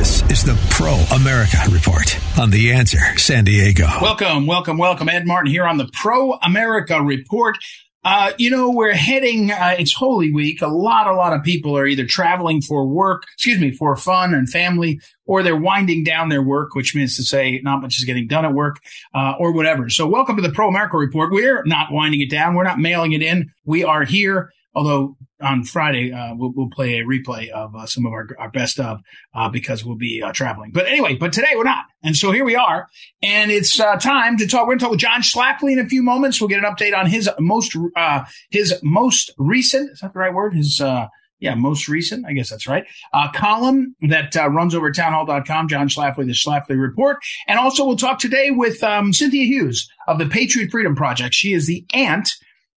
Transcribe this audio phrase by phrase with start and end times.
[0.00, 3.86] This is the Pro America Report on The Answer San Diego.
[4.00, 5.10] Welcome, welcome, welcome.
[5.10, 7.58] Ed Martin here on the Pro America Report.
[8.02, 10.62] Uh, you know, we're heading, uh, it's Holy Week.
[10.62, 14.32] A lot, a lot of people are either traveling for work, excuse me, for fun
[14.32, 18.04] and family, or they're winding down their work, which means to say not much is
[18.04, 18.80] getting done at work,
[19.14, 19.90] uh, or whatever.
[19.90, 21.30] So welcome to the Pro America Report.
[21.30, 22.54] We're not winding it down.
[22.54, 23.52] We're not mailing it in.
[23.66, 28.06] We are here Although on Friday uh, we'll, we'll, play a replay of uh, some
[28.06, 29.00] of our, our best of
[29.34, 30.70] uh, because we'll be uh, traveling.
[30.72, 32.86] But anyway, but today we're not, and so here we are,
[33.22, 34.62] and it's uh, time to talk.
[34.62, 36.40] We're going to talk with John Schlafly in a few moments.
[36.40, 39.90] We'll get an update on his most uh, his most recent.
[39.92, 40.54] Is that the right word?
[40.54, 41.06] His uh
[41.40, 42.26] yeah, most recent.
[42.26, 42.84] I guess that's right.
[43.14, 45.68] Uh, column that runs over townhall.com.
[45.68, 47.16] John Schlafly, the Schlafly Report,
[47.48, 51.34] and also we'll talk today with um, Cynthia Hughes of the Patriot Freedom Project.
[51.34, 52.28] She is the aunt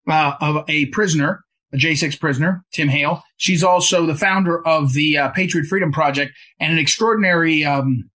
[0.07, 1.43] of a prisoner
[1.73, 3.23] a J6 prisoner, Tim Hale.
[3.37, 8.09] She's also the founder of the uh, Patriot Freedom Project and an extraordinary um,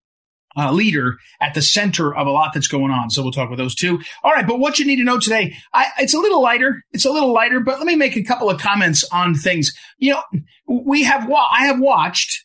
[0.57, 3.11] uh, leader at the center of a lot that's going on.
[3.11, 4.01] So we'll talk with those two.
[4.25, 6.83] All right, but what you need to know today, I, it's a little lighter.
[6.93, 9.73] It's a little lighter, but let me make a couple of comments on things.
[9.99, 10.23] You know,
[10.67, 12.45] we have wa- I have watched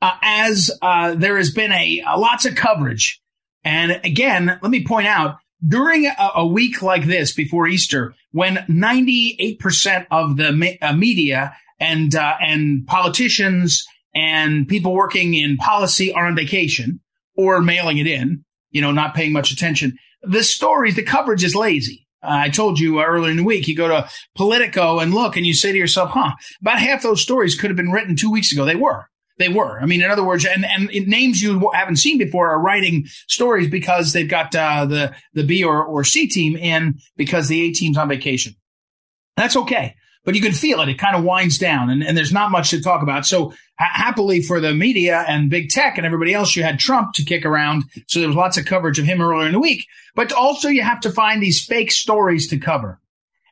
[0.00, 3.20] uh, as uh, there has been a, a lots of coverage,
[3.62, 8.56] and again, let me point out during a, a, week like this before Easter, when
[8.68, 16.12] 98% of the me- uh, media and, uh, and politicians and people working in policy
[16.12, 17.00] are on vacation
[17.36, 21.54] or mailing it in, you know, not paying much attention, the stories, the coverage is
[21.54, 22.06] lazy.
[22.22, 25.44] Uh, I told you earlier in the week, you go to Politico and look and
[25.44, 28.52] you say to yourself, huh, about half those stories could have been written two weeks
[28.52, 28.64] ago.
[28.64, 29.08] They were.
[29.36, 29.80] They were.
[29.80, 33.68] I mean, in other words, and, and names you haven't seen before are writing stories
[33.68, 37.72] because they've got uh, the the B or, or C team in because the A
[37.72, 38.54] team's on vacation.
[39.36, 40.88] That's okay, but you can feel it.
[40.88, 43.26] It kind of winds down, and, and there's not much to talk about.
[43.26, 47.14] So ha- happily for the media and big tech and everybody else, you had Trump
[47.14, 47.82] to kick around.
[48.06, 49.84] So there was lots of coverage of him earlier in the week.
[50.14, 53.00] But also, you have to find these fake stories to cover.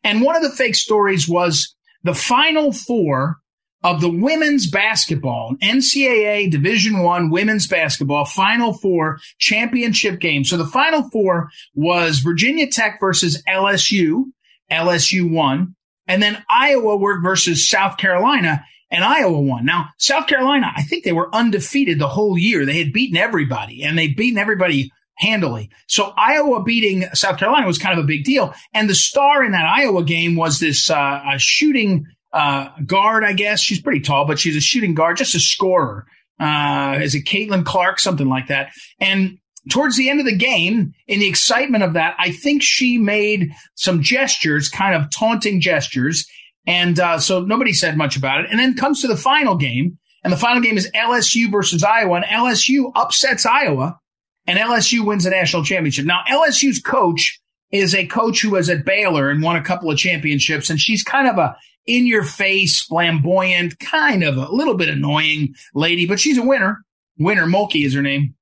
[0.04, 3.38] And one of the fake stories was the final four
[3.84, 10.44] of the women's basketball, NCAA Division One women's basketball Final Four championship game.
[10.44, 14.24] So the Final Four was Virginia Tech versus LSU.
[14.70, 15.76] LSU won,
[16.06, 19.66] and then Iowa versus South Carolina, and Iowa won.
[19.66, 22.64] Now South Carolina, I think they were undefeated the whole year.
[22.64, 25.70] They had beaten everybody, and they'd beaten everybody handily.
[25.88, 28.54] So Iowa beating South Carolina was kind of a big deal.
[28.72, 33.60] And the star in that Iowa game was this uh, shooting uh, guard, I guess.
[33.60, 36.06] She's pretty tall, but she's a shooting guard, just a scorer.
[36.40, 38.00] Uh, is it Caitlin Clark?
[38.00, 38.70] Something like that.
[38.98, 39.38] And
[39.70, 43.52] towards the end of the game, in the excitement of that, I think she made
[43.74, 46.26] some gestures, kind of taunting gestures.
[46.66, 48.50] And uh, so nobody said much about it.
[48.50, 49.98] And then comes to the final game.
[50.24, 52.16] And the final game is LSU versus Iowa.
[52.16, 53.98] And LSU upsets Iowa.
[54.46, 56.06] And LSU wins the national championship.
[56.06, 57.40] Now, LSU's coach
[57.72, 60.70] is a coach who was at Baylor and won a couple of championships.
[60.70, 61.56] And she's kind of a
[61.86, 66.84] in your face, flamboyant, kind of a little bit annoying lady, but she's a winner.
[67.18, 68.34] Winner Mulkey is her name.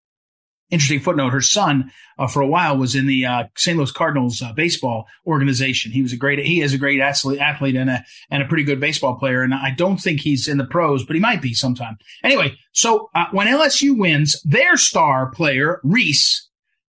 [0.70, 1.30] Interesting footnote.
[1.30, 3.76] Her son, uh, for a while, was in the uh, St.
[3.76, 5.90] Louis Cardinals uh, baseball organization.
[5.90, 8.62] He was a great, he is a great athlete, athlete and a and a pretty
[8.62, 9.42] good baseball player.
[9.42, 11.98] And I don't think he's in the pros, but he might be sometime.
[12.22, 16.48] Anyway, so uh, when LSU wins, their star player Reese,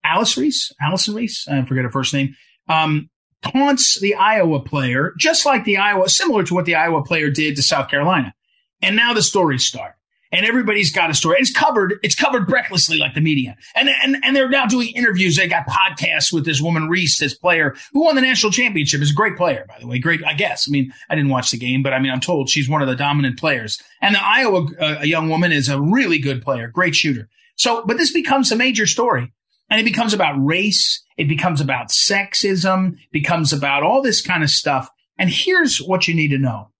[0.05, 2.35] Alice Reese, Allison Reese, I forget her first name.
[2.69, 3.09] Um,
[3.41, 7.55] taunts the Iowa player, just like the Iowa, similar to what the Iowa player did
[7.55, 8.33] to South Carolina.
[8.81, 9.93] And now the stories start.
[10.31, 11.37] And everybody's got a story.
[11.39, 11.95] It's covered.
[12.03, 13.55] It's covered recklessly, like the media.
[13.73, 15.37] And and and they're now doing interviews.
[15.37, 19.01] They got podcasts with this woman Reese, this player who won the national championship.
[19.01, 19.97] Is a great player, by the way.
[19.97, 20.67] Great, I guess.
[20.67, 22.89] I mean, I didn't watch the game, but I mean, I'm told she's one of
[22.89, 23.81] the dominant players.
[24.01, 27.29] And the Iowa uh, young woman is a really good player, great shooter.
[27.55, 29.31] So, but this becomes a major story,
[29.69, 34.49] and it becomes about race it becomes about sexism, becomes about all this kind of
[34.49, 34.89] stuff.
[35.17, 36.71] And here's what you need to know.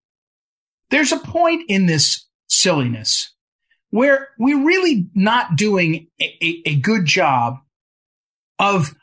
[0.90, 3.32] There's a point in this silliness
[3.92, 7.60] where we're really not doing a, a, a good job
[8.60, 8.94] of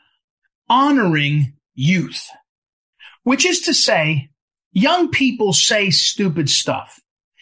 [0.69, 2.29] honoring youth,
[3.23, 4.29] which is to say,
[4.71, 6.99] young people say stupid stuff.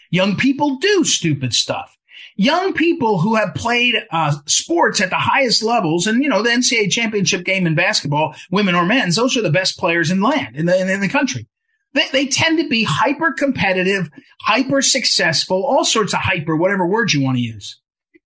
[0.10, 1.98] Young people do stupid stuff.
[2.42, 6.50] Young people who have played uh, sports at the highest levels, and you know the
[6.50, 10.56] NCAA championship game in basketball, women or men's, those are the best players in land
[10.56, 11.48] in the in, the country.
[11.94, 14.10] They, they tend to be hyper competitive,
[14.42, 17.80] hyper successful, all sorts of hyper, whatever words you want to use.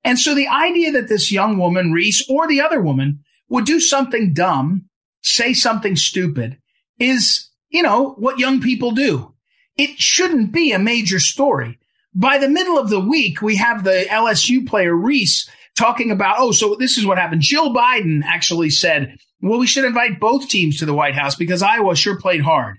[0.03, 3.79] And so the idea that this young woman, Reese, or the other woman would do
[3.79, 4.85] something dumb,
[5.23, 6.57] say something stupid,
[6.99, 9.33] is you know what young people do.
[9.77, 11.79] It shouldn't be a major story
[12.15, 16.53] by the middle of the week, we have the LSU player Reese talking about, oh,
[16.53, 17.41] so this is what happened.
[17.41, 21.61] Jill Biden actually said, well, we should invite both teams to the White House because
[21.61, 22.77] Iowa sure played hard.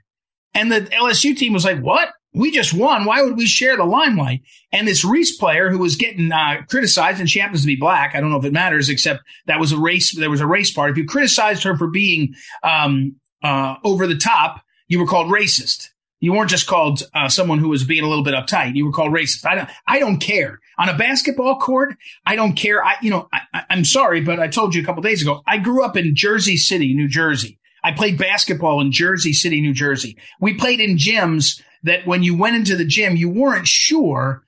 [0.55, 2.09] And the LSU team was like, what?
[2.33, 3.05] We just won.
[3.05, 4.43] Why would we share the limelight?
[4.73, 8.15] And this Reese player who was getting uh, criticized, and she happens to be black.
[8.15, 10.15] I don't know if it matters, except that was a race.
[10.15, 10.91] There was a race part.
[10.91, 15.91] If you criticized her for being um, uh, over the top, you were called racist.
[16.26, 18.75] You weren't just called uh, someone who was being a little bit uptight.
[18.75, 19.46] You were called racist.
[19.46, 20.58] I don't, I don't care.
[20.76, 21.96] On a basketball court,
[22.26, 22.84] I don't care.
[22.84, 25.58] I, you know, I, am sorry, but I told you a couple days ago, I
[25.58, 27.61] grew up in Jersey City, New Jersey.
[27.84, 30.17] I played basketball in Jersey City, New Jersey.
[30.40, 34.43] We played in gyms that when you went into the gym, you weren't sure,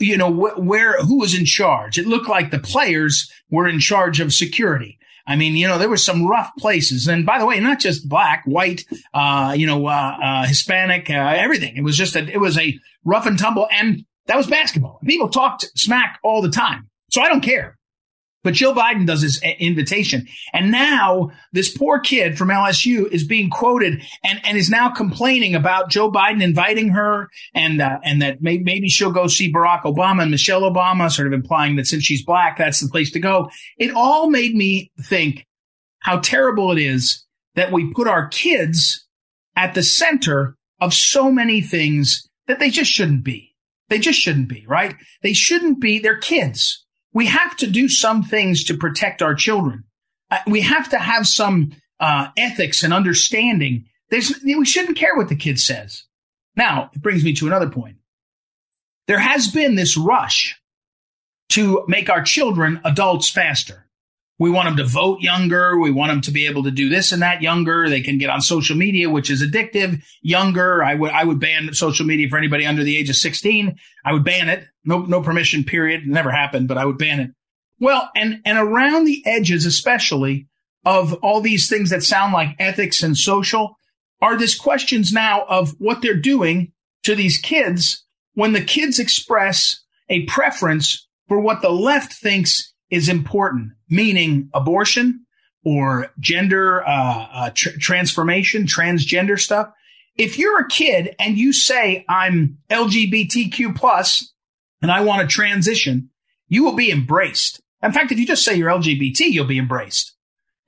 [0.00, 1.96] you know, wh- where, who was in charge.
[1.96, 4.98] It looked like the players were in charge of security.
[5.26, 7.06] I mean, you know, there were some rough places.
[7.06, 8.84] And by the way, not just black, white,
[9.14, 11.76] uh, you know, uh, uh, Hispanic, uh, everything.
[11.76, 13.68] It was just a, it was a rough and tumble.
[13.72, 15.00] And that was basketball.
[15.06, 16.88] People talked smack all the time.
[17.10, 17.78] So I don't care.
[18.44, 20.26] But Joe Biden does his invitation.
[20.52, 25.54] And now this poor kid from LSU is being quoted and, and is now complaining
[25.54, 29.82] about Joe Biden inviting her and, uh, and that may, maybe she'll go see Barack
[29.82, 33.20] Obama and Michelle Obama, sort of implying that since she's black, that's the place to
[33.20, 33.48] go.
[33.78, 35.46] It all made me think
[36.00, 37.24] how terrible it is
[37.54, 39.06] that we put our kids
[39.54, 43.54] at the center of so many things that they just shouldn't be.
[43.88, 44.96] They just shouldn't be, right?
[45.22, 45.98] They shouldn't be.
[45.98, 46.81] They're kids
[47.12, 49.84] we have to do some things to protect our children.
[50.30, 53.86] Uh, we have to have some uh, ethics and understanding.
[54.10, 56.04] There's, we shouldn't care what the kid says.
[56.56, 57.96] Now, it brings me to another point.
[59.08, 60.60] There has been this rush
[61.50, 63.86] to make our children adults faster.
[64.42, 65.78] We want them to vote younger.
[65.78, 67.88] We want them to be able to do this and that younger.
[67.88, 70.02] They can get on social media, which is addictive.
[70.20, 70.82] Younger.
[70.82, 73.78] I would, I would ban social media for anybody under the age of 16.
[74.04, 74.64] I would ban it.
[74.84, 76.02] No, no permission, period.
[76.02, 77.30] It never happened, but I would ban it.
[77.78, 80.48] Well, and, and around the edges, especially
[80.84, 83.76] of all these things that sound like ethics and social
[84.20, 86.72] are this questions now of what they're doing
[87.04, 88.04] to these kids
[88.34, 95.24] when the kids express a preference for what the left thinks is important, meaning abortion
[95.64, 99.72] or gender uh, uh, tr- transformation, transgender stuff.
[100.16, 104.32] If you're a kid and you say I'm LGBTQ plus
[104.82, 106.10] and I want to transition,
[106.48, 107.62] you will be embraced.
[107.82, 110.14] In fact, if you just say you're LGBT, you'll be embraced,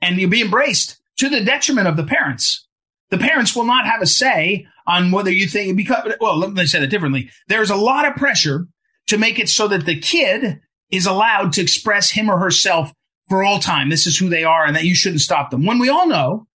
[0.00, 2.66] and you'll be embraced to the detriment of the parents.
[3.10, 6.64] The parents will not have a say on whether you think because well, let me
[6.64, 7.30] say that differently.
[7.48, 8.66] There's a lot of pressure
[9.08, 10.60] to make it so that the kid
[10.90, 12.92] is allowed to express him or herself
[13.28, 13.88] for all time.
[13.88, 15.64] This is who they are and that you shouldn't stop them.
[15.64, 16.46] When we all know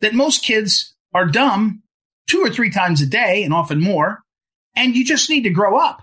[0.00, 1.82] that most kids are dumb
[2.26, 4.22] two or three times a day and often more,
[4.76, 6.02] and you just need to grow up.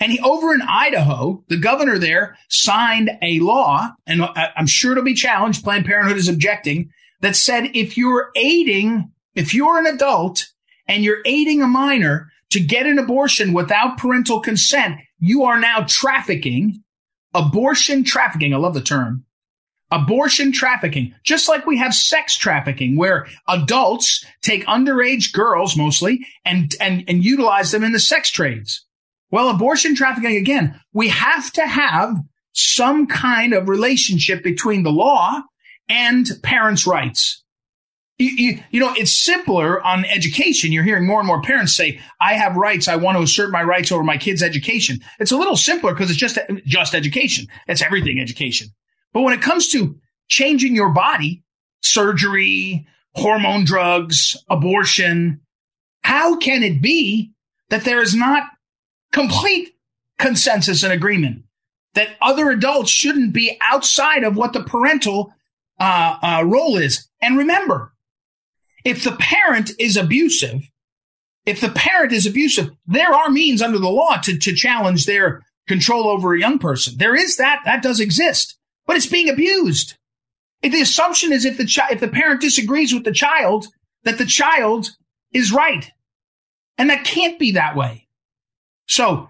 [0.00, 5.04] And he, over in Idaho, the governor there signed a law, and I'm sure it'll
[5.04, 5.62] be challenged.
[5.62, 6.90] Planned Parenthood is objecting
[7.20, 10.46] that said if you're aiding, if you're an adult
[10.88, 15.84] and you're aiding a minor to get an abortion without parental consent, you are now
[15.88, 16.82] trafficking
[17.34, 18.54] abortion trafficking.
[18.54, 19.24] I love the term.
[19.90, 26.74] Abortion trafficking, just like we have sex trafficking, where adults take underage girls mostly and,
[26.80, 28.86] and, and utilize them in the sex trades.
[29.30, 32.16] Well, abortion trafficking, again, we have to have
[32.52, 35.42] some kind of relationship between the law
[35.88, 37.41] and parents' rights.
[38.18, 40.70] You, you, you, know, it's simpler on education.
[40.70, 42.86] You're hearing more and more parents say, I have rights.
[42.86, 45.00] I want to assert my rights over my kid's education.
[45.18, 47.46] It's a little simpler because it's just, just education.
[47.66, 48.68] It's everything education.
[49.12, 49.96] But when it comes to
[50.28, 51.42] changing your body,
[51.82, 55.40] surgery, hormone drugs, abortion,
[56.02, 57.32] how can it be
[57.70, 58.44] that there is not
[59.12, 59.70] complete
[60.18, 61.44] consensus and agreement
[61.94, 65.32] that other adults shouldn't be outside of what the parental
[65.78, 67.08] uh, uh, role is?
[67.20, 67.91] And remember,
[68.84, 70.62] if the parent is abusive,
[71.44, 75.42] if the parent is abusive, there are means under the law to, to challenge their
[75.68, 76.94] control over a young person.
[76.98, 79.96] There is that, that does exist, but it's being abused.
[80.62, 83.66] If the assumption is if the child, if the parent disagrees with the child,
[84.04, 84.90] that the child
[85.32, 85.90] is right.
[86.78, 88.06] And that can't be that way.
[88.86, 89.28] So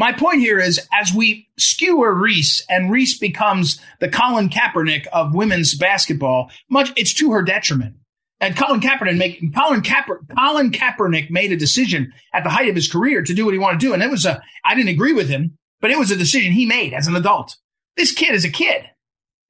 [0.00, 5.34] My point here is as we skewer Reese and Reese becomes the Colin Kaepernick of
[5.34, 7.96] women's basketball, much it's to her detriment.
[8.40, 12.90] And Colin Kaepernick make Colin Colin Kaepernick made a decision at the height of his
[12.90, 13.92] career to do what he wanted to do.
[13.92, 16.66] And it was a I didn't agree with him, but it was a decision he
[16.66, 17.56] made as an adult.
[17.96, 18.84] This kid is a kid.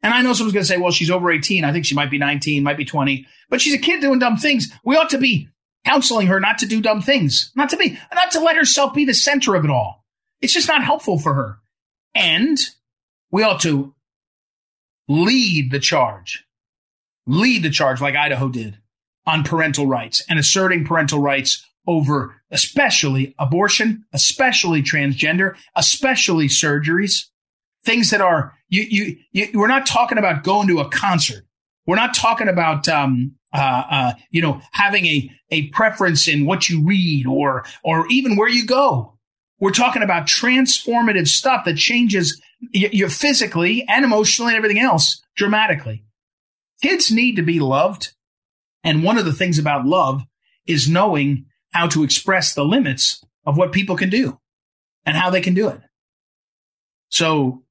[0.02, 1.64] And I know someone's going to say, well, she's over 18.
[1.64, 4.38] I think she might be 19, might be 20, but she's a kid doing dumb
[4.38, 4.72] things.
[4.82, 5.48] We ought to be
[5.84, 9.04] counseling her not to do dumb things, not to be, not to let herself be
[9.04, 10.04] the center of it all.
[10.40, 11.58] It's just not helpful for her.
[12.14, 12.58] And
[13.30, 13.94] we ought to
[15.08, 16.44] lead the charge,
[17.30, 18.78] lead the charge like Idaho did
[19.26, 27.26] on parental rights and asserting parental rights over especially abortion, especially transgender, especially surgeries,
[27.84, 31.44] things that are, you, you, you we're not talking about going to a concert.
[31.86, 36.68] We're not talking about, um, uh, uh, you know, having a, a preference in what
[36.68, 39.16] you read or, or even where you go.
[39.58, 42.40] We're talking about transformative stuff that changes
[42.72, 46.04] you physically and emotionally and everything else dramatically.
[46.82, 48.12] Kids need to be loved.
[48.82, 50.22] And one of the things about love
[50.66, 54.38] is knowing how to express the limits of what people can do
[55.04, 55.80] and how they can do it.
[57.08, 57.64] So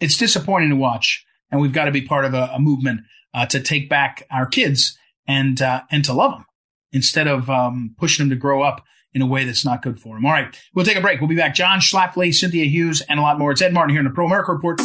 [0.00, 1.24] it's disappointing to watch.
[1.50, 4.46] And we've got to be part of a, a movement uh, to take back our
[4.46, 6.46] kids and, uh, and to love them
[6.92, 10.16] instead of um, pushing them to grow up in a way that's not good for
[10.16, 10.26] them.
[10.26, 10.54] All right.
[10.74, 11.20] We'll take a break.
[11.20, 11.54] We'll be back.
[11.54, 13.52] John Schlafly, Cynthia Hughes, and a lot more.
[13.52, 14.80] It's Ed Martin here in the Pro America Report.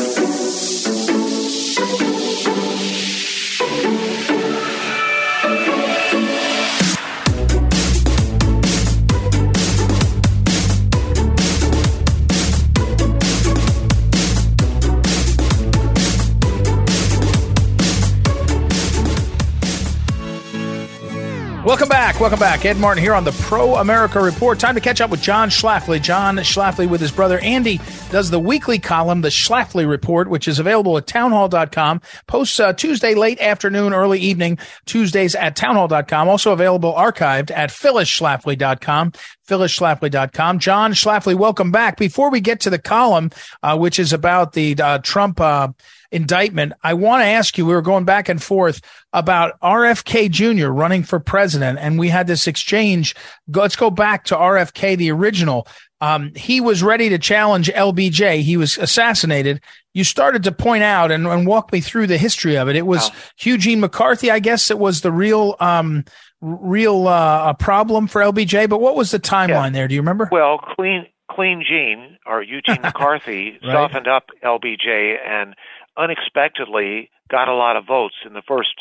[22.19, 22.65] Welcome back.
[22.65, 24.59] Ed Martin here on the Pro America Report.
[24.59, 26.01] Time to catch up with John Schlafly.
[26.01, 27.79] John Schlafly with his brother Andy
[28.11, 32.01] does the weekly column, the Schlafly Report, which is available at townhall.com.
[32.27, 36.27] Posts uh, Tuesday late afternoon, early evening, Tuesdays at townhall.com.
[36.27, 39.13] Also available archived at phyllisschlafly.com
[39.47, 40.59] phyllisschlafly.com.
[40.59, 41.97] John Schlafly, welcome back.
[41.97, 43.31] Before we get to the column,
[43.63, 45.69] uh, which is about the uh, Trump uh,
[46.11, 48.81] indictment, I want to ask you, we were going back and forth
[49.13, 50.67] about RFK Jr.
[50.67, 53.15] running for president, and we had this exchange.
[53.47, 55.67] Let's go back to RFK, the original.
[56.01, 58.41] Um, he was ready to challenge LBJ.
[58.41, 59.61] He was assassinated.
[59.93, 62.75] You started to point out and, and walk me through the history of it.
[62.75, 63.15] It was wow.
[63.39, 66.05] Eugene McCarthy, I guess it was the real, um,
[66.41, 68.69] real, uh, problem for LBJ.
[68.69, 69.69] But what was the timeline yeah.
[69.71, 69.87] there?
[69.89, 70.29] Do you remember?
[70.31, 73.71] Well, clean, clean Gene or Eugene McCarthy right.
[73.73, 75.55] softened up LBJ and
[75.99, 78.73] unexpectedly got a lot of votes in the first,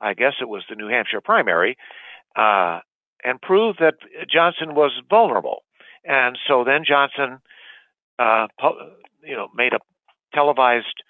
[0.00, 1.76] I guess it was the New Hampshire primary,
[2.36, 2.80] uh,
[3.24, 3.94] and proved that
[4.30, 5.62] Johnson was vulnerable.
[6.04, 7.38] And so then Johnson,
[8.18, 8.46] uh,
[9.24, 9.78] you know, made a
[10.34, 11.02] televised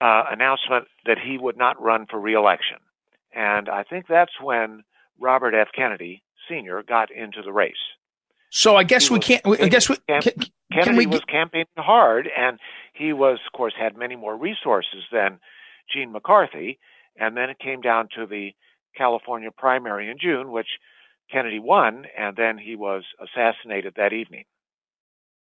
[0.00, 2.78] uh, announcement that he would not run for reelection.
[3.34, 4.82] And I think that's when
[5.20, 5.68] Robert F.
[5.76, 6.82] Kennedy Sr.
[6.82, 7.74] got into the race.
[8.50, 9.42] So I guess he we can't.
[9.46, 10.22] I guess we can,
[10.72, 12.58] Kennedy we, was campaigning hard, and
[12.92, 15.40] he was, of course, had many more resources than
[15.92, 16.78] Gene McCarthy.
[17.18, 18.52] And then it came down to the
[18.96, 20.68] California primary in June, which
[21.30, 24.44] Kennedy won, and then he was assassinated that evening.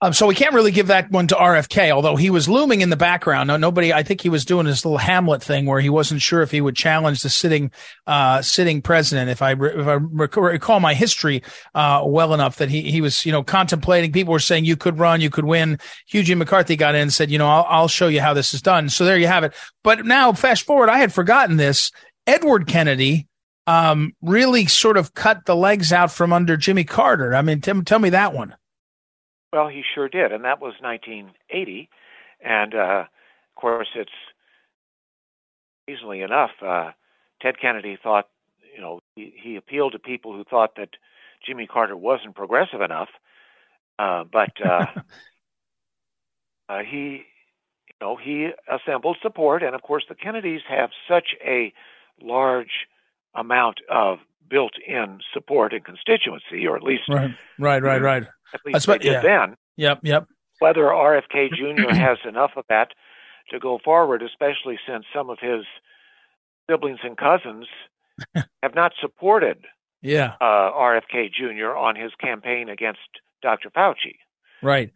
[0.03, 2.89] Um, so we can't really give that one to RFK, although he was looming in
[2.89, 3.49] the background.
[3.49, 6.41] No, nobody, I think he was doing his little Hamlet thing where he wasn't sure
[6.41, 7.69] if he would challenge the sitting,
[8.07, 9.29] uh, sitting president.
[9.29, 11.43] If I, if I recall my history,
[11.75, 14.97] uh, well enough that he, he was, you know, contemplating, people were saying you could
[14.97, 15.77] run, you could win.
[16.07, 18.63] Eugene McCarthy got in and said, you know, I'll, I'll show you how this is
[18.63, 18.89] done.
[18.89, 19.53] So there you have it.
[19.83, 21.91] But now fast forward, I had forgotten this.
[22.25, 23.27] Edward Kennedy,
[23.67, 27.35] um, really sort of cut the legs out from under Jimmy Carter.
[27.35, 28.55] I mean, t- tell me that one.
[29.53, 31.89] Well, he sure did, and that was 1980.
[32.43, 34.11] And uh, of course, it's
[35.89, 36.51] easily enough.
[36.65, 36.91] Uh,
[37.41, 38.27] Ted Kennedy thought,
[38.73, 40.89] you know, he, he appealed to people who thought that
[41.45, 43.09] Jimmy Carter wasn't progressive enough.
[43.99, 44.85] Uh, but uh,
[46.69, 47.23] uh, he,
[47.87, 51.73] you know, he assembled support, and of course, the Kennedys have such a
[52.21, 52.87] large
[53.35, 58.23] amount of built-in support and constituency, or at least right, right, right, right.
[58.53, 59.21] At least did yeah.
[59.21, 59.55] then.
[59.77, 60.27] Yep, yep.
[60.59, 61.93] Whether RFK Jr.
[61.93, 62.89] has enough of that
[63.49, 65.65] to go forward, especially since some of his
[66.69, 67.67] siblings and cousins
[68.63, 69.65] have not supported
[70.01, 70.33] yeah.
[70.41, 71.75] uh, RFK Jr.
[71.75, 72.99] on his campaign against
[73.41, 73.69] Dr.
[73.69, 74.15] Fauci.
[74.61, 74.91] Right.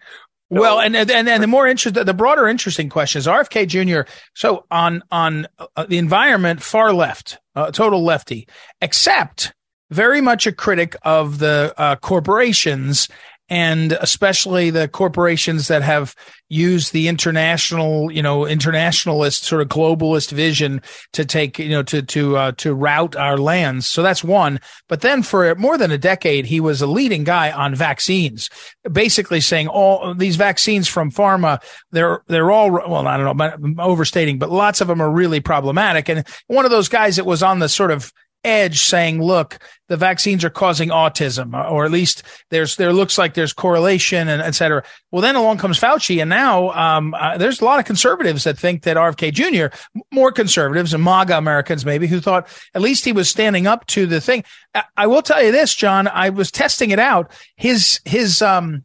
[0.53, 4.09] So, well, and and and the more interest, the broader interesting question is RFK Jr.
[4.35, 8.47] So on on uh, the environment, far left, uh, total lefty,
[8.79, 9.55] except
[9.89, 13.07] very much a critic of the uh, corporations
[13.49, 16.15] and especially the corporations that have
[16.49, 20.81] used the international, you know, internationalist sort of globalist vision
[21.13, 23.87] to take, you know, to to uh, to route our lands.
[23.87, 24.59] So that's one.
[24.87, 28.49] But then for more than a decade, he was a leading guy on vaccines,
[28.91, 31.61] basically saying all these vaccines from pharma,
[31.91, 35.39] they're they're all well, I don't know, I'm overstating, but lots of them are really
[35.39, 36.09] problematic.
[36.09, 38.11] And one of those guys that was on the sort of
[38.45, 43.33] edge saying, look, the vaccines are causing autism, or at least there's, there looks like
[43.33, 44.83] there's correlation and et cetera.
[45.11, 46.21] Well, then along comes Fauci.
[46.21, 49.75] And now, um, uh, there's a lot of conservatives that think that RFK Jr.,
[50.11, 54.05] more conservatives and MAGA Americans maybe who thought at least he was standing up to
[54.05, 54.43] the thing.
[54.73, 57.31] I, I will tell you this, John, I was testing it out.
[57.55, 58.83] His, his, um,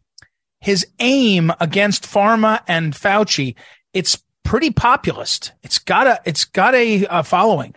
[0.61, 3.55] his aim against pharma and Fauci,
[3.95, 5.53] it's pretty populist.
[5.63, 7.75] It's got a, it's got a, a following.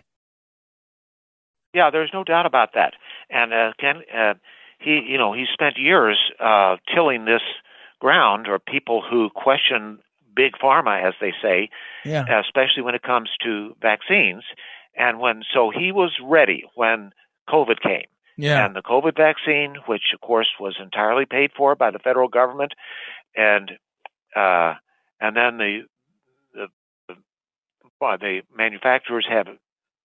[1.74, 2.94] Yeah, there's no doubt about that.
[3.28, 4.34] And uh, Ken, uh,
[4.78, 7.42] he, you know, he spent years uh, tilling this
[7.98, 9.98] ground, or people who question
[10.34, 11.70] big pharma, as they say,
[12.04, 12.40] yeah.
[12.40, 14.44] especially when it comes to vaccines.
[14.96, 17.12] And when so he was ready when
[17.48, 18.06] COVID came.
[18.36, 18.64] Yeah.
[18.64, 22.72] And the COVID vaccine, which of course was entirely paid for by the federal government,
[23.36, 23.72] and
[24.34, 24.74] uh,
[25.20, 25.82] and then the
[26.52, 26.66] the,
[27.08, 27.14] the,
[28.00, 29.46] the manufacturers have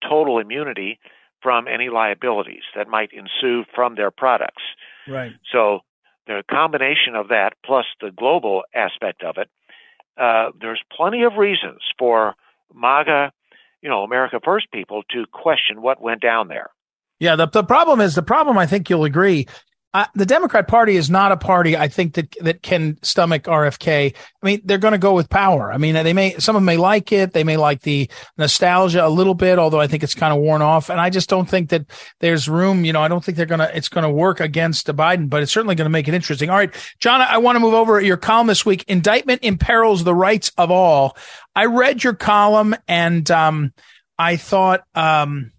[0.08, 1.00] total immunity
[1.42, 4.64] from any liabilities that might ensue from their products.
[5.08, 5.34] Right.
[5.52, 5.80] So
[6.28, 9.50] the combination of that plus the global aspect of it,
[10.18, 12.36] uh, there's plenty of reasons for
[12.74, 13.32] MAGA,
[13.82, 16.70] you know, America First people to question what went down there.
[17.20, 18.58] Yeah, the, the problem is the problem.
[18.58, 19.48] I think you'll agree
[20.14, 24.14] the Democrat Party is not a party I think that that can stomach RFK.
[24.16, 25.72] I mean, they're going to go with power.
[25.72, 29.06] I mean, they may some of them may like it, they may like the nostalgia
[29.06, 30.90] a little bit, although I think it's kind of worn off.
[30.90, 31.86] And I just don't think that
[32.20, 32.86] there's room.
[32.86, 35.52] You know, I don't think they're gonna it's going to work against Biden, but it's
[35.52, 36.52] certainly going to make it interesting.
[36.52, 38.86] All right, John, I want to move over your column this week.
[38.88, 41.18] Indictment imperils the rights of all.
[41.56, 43.74] I read your column and um,
[44.20, 44.84] I thought.
[44.94, 45.52] Um,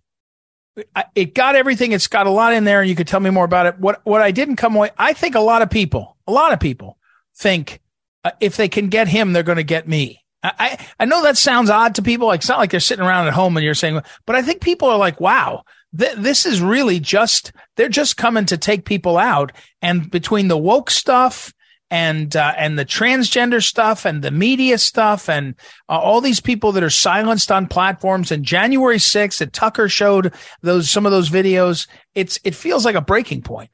[1.14, 1.92] it got everything.
[1.92, 3.78] It's got a lot in there, and you could tell me more about it.
[3.78, 4.90] What what I didn't come away.
[4.98, 6.98] I think a lot of people, a lot of people
[7.36, 7.80] think
[8.24, 10.24] uh, if they can get him, they're going to get me.
[10.42, 12.28] I, I know that sounds odd to people.
[12.28, 14.62] Like it's not like they're sitting around at home and you're saying, but I think
[14.62, 15.64] people are like, wow,
[15.98, 19.52] th- this is really just they're just coming to take people out.
[19.82, 21.52] And between the woke stuff
[21.90, 25.54] and uh, and the transgender stuff and the media stuff and
[25.88, 28.30] uh, all these people that are silenced on platforms.
[28.30, 31.88] And January 6th that Tucker showed those some of those videos.
[32.14, 33.70] It's it feels like a breaking point.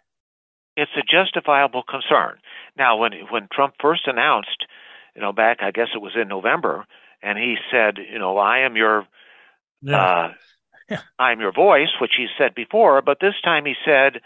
[0.77, 2.39] It's a justifiable concern.
[2.77, 4.67] Now when when Trump first announced
[5.15, 6.87] you know back I guess it was in November
[7.23, 9.07] and he said you know I am your
[9.83, 9.97] yeah.
[9.97, 10.33] uh
[10.89, 11.01] yeah.
[11.19, 14.21] I am your voice which he said before but this time he said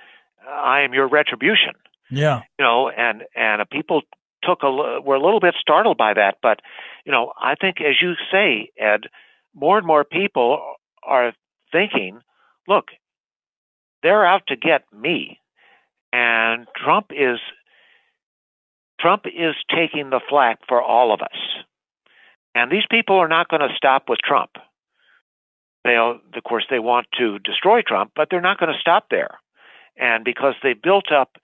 [0.48, 1.74] I am your retribution
[2.10, 2.40] yeah.
[2.58, 4.02] You know, and and people
[4.42, 6.60] took a were a little bit startled by that, but
[7.04, 9.04] you know, I think as you say, Ed,
[9.54, 11.32] more and more people are
[11.72, 12.20] thinking,
[12.68, 12.86] look,
[14.02, 15.38] they're out to get me.
[16.12, 17.38] And Trump is
[19.00, 21.38] Trump is taking the flak for all of us.
[22.54, 24.50] And these people are not going to stop with Trump.
[25.84, 29.38] They, of course, they want to destroy Trump, but they're not going to stop there.
[29.96, 31.36] And because they built up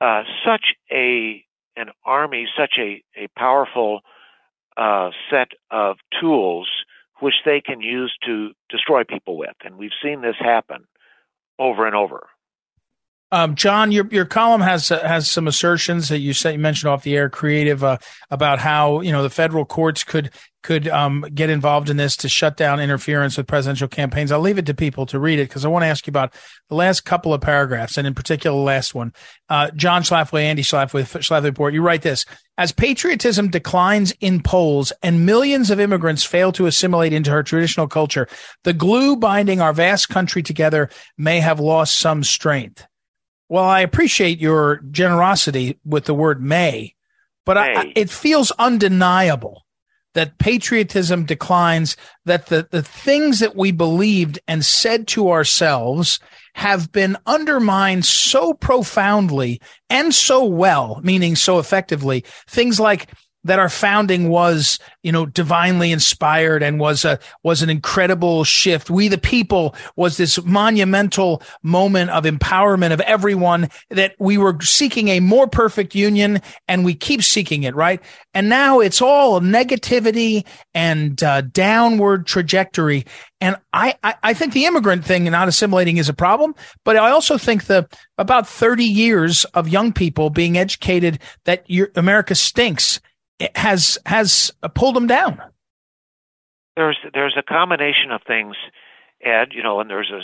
[0.00, 1.44] uh, such a
[1.76, 4.00] an army, such a a powerful
[4.76, 6.68] uh, set of tools
[7.20, 10.84] which they can use to destroy people with, and we've seen this happen
[11.58, 12.26] over and over.
[13.32, 16.90] Um, John, your your column has uh, has some assertions that you said you mentioned
[16.90, 17.98] off the air, creative uh,
[18.30, 20.30] about how you know the federal courts could
[20.62, 24.32] could um, get involved in this to shut down interference with presidential campaigns.
[24.32, 26.34] I'll leave it to people to read it because I want to ask you about
[26.70, 29.12] the last couple of paragraphs and in particular the last one.
[29.50, 31.74] Uh, John Schlafly, Andy Schlafly, Schlafly Report.
[31.74, 32.24] You write this
[32.56, 37.86] as patriotism declines in polls and millions of immigrants fail to assimilate into her traditional
[37.86, 38.26] culture.
[38.62, 42.86] The glue binding our vast country together may have lost some strength.
[43.54, 46.96] Well, I appreciate your generosity with the word may,
[47.46, 47.76] but may.
[47.76, 49.64] I, it feels undeniable
[50.14, 56.18] that patriotism declines, that the, the things that we believed and said to ourselves
[56.56, 62.24] have been undermined so profoundly and so well, meaning so effectively.
[62.48, 63.08] Things like
[63.44, 68.90] that our founding was, you know, divinely inspired and was a, was an incredible shift.
[68.90, 75.08] We the people was this monumental moment of empowerment of everyone that we were seeking
[75.08, 78.00] a more perfect union and we keep seeking it, right?
[78.32, 83.04] And now it's all negativity and uh, downward trajectory.
[83.40, 86.54] And I, I, I think the immigrant thing and not assimilating is a problem,
[86.84, 91.90] but I also think the about 30 years of young people being educated that your,
[91.94, 93.00] America stinks
[93.54, 95.40] has has pulled them down.
[96.76, 98.56] There's there's a combination of things,
[99.22, 99.48] Ed.
[99.52, 100.20] You know, and there's a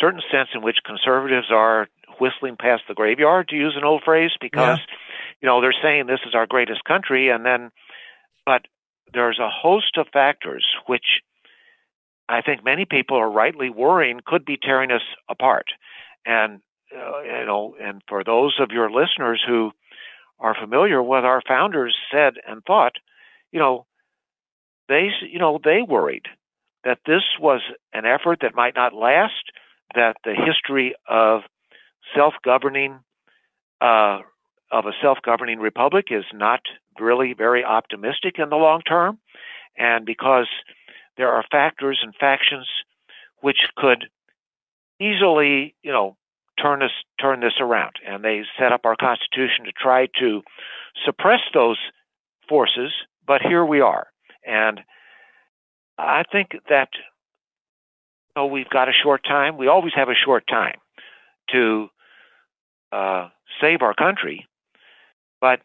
[0.00, 1.88] certain sense in which conservatives are
[2.20, 4.94] whistling past the graveyard, to use an old phrase, because yeah.
[5.40, 7.70] you know they're saying this is our greatest country, and then,
[8.44, 8.62] but
[9.12, 11.22] there's a host of factors which
[12.28, 15.66] I think many people are rightly worrying could be tearing us apart,
[16.26, 16.60] and
[16.94, 19.72] uh, you know, and for those of your listeners who
[20.40, 22.92] are familiar with what our founders said and thought,
[23.52, 23.86] you know,
[24.88, 26.26] they you know they worried
[26.84, 27.60] that this was
[27.92, 29.52] an effort that might not last,
[29.94, 31.42] that the history of
[32.14, 32.98] self-governing
[33.80, 34.20] uh,
[34.70, 36.60] of a self-governing republic is not
[37.00, 39.18] really very optimistic in the long term,
[39.76, 40.48] and because
[41.16, 42.66] there are factors and factions
[43.40, 44.08] which could
[45.00, 46.16] easily, you know,
[46.60, 46.90] turn this
[47.20, 47.92] turn this around.
[48.06, 50.42] And they set up our Constitution to try to
[51.04, 51.78] suppress those
[52.48, 52.92] forces,
[53.26, 54.06] but here we are.
[54.46, 54.80] And
[55.98, 59.56] I think that you know, we've got a short time.
[59.56, 60.78] We always have a short time
[61.52, 61.88] to
[62.92, 63.28] uh,
[63.60, 64.46] save our country,
[65.40, 65.60] but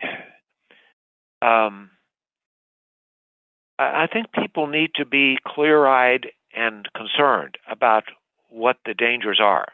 [1.42, 1.90] um,
[3.78, 8.04] I think people need to be clear-eyed and concerned about
[8.48, 9.68] what the dangers are.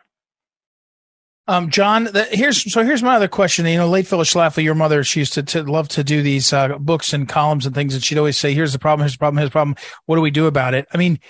[1.48, 3.66] Um, John, the, here's so here's my other question.
[3.66, 6.52] You know, late Phyllis Schlafly, your mother, she used to, to love to do these
[6.52, 9.04] uh, books and columns and things, and she'd always say, "Here's the problem.
[9.04, 9.38] Here's the problem.
[9.38, 9.76] Here's the problem.
[10.06, 11.20] What do we do about it?" I mean,